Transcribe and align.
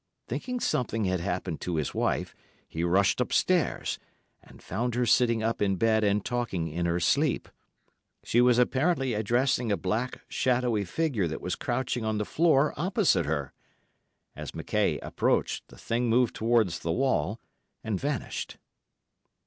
Thinking 0.27 0.59
something 0.59 1.05
had 1.05 1.19
happened 1.19 1.61
to 1.61 1.75
his 1.75 1.93
wife, 1.93 2.33
he 2.67 2.83
rushed 2.83 3.21
upstairs, 3.21 3.99
and 4.41 4.59
found 4.59 4.95
her 4.95 5.05
sitting 5.05 5.43
up 5.43 5.61
in 5.61 5.75
bed 5.75 6.03
and 6.03 6.25
talking 6.25 6.67
in 6.67 6.87
her 6.87 6.99
sleep. 6.99 7.47
She 8.23 8.41
was 8.41 8.57
apparently 8.57 9.13
addressing 9.13 9.71
a 9.71 9.77
black, 9.77 10.21
shadowy 10.27 10.85
figure 10.85 11.27
that 11.27 11.39
was 11.39 11.53
crouching 11.55 12.03
on 12.03 12.17
the 12.17 12.25
floor, 12.25 12.73
opposite 12.75 13.27
her. 13.27 13.53
As 14.35 14.53
McKaye 14.53 14.97
approached, 15.03 15.67
the 15.67 15.77
thing 15.77 16.09
moved 16.09 16.33
towards 16.33 16.79
the 16.79 16.91
wall, 16.91 17.39
and 17.83 17.99
vanished. 18.01 18.57